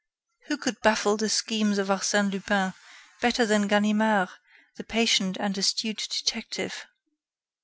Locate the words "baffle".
0.81-1.15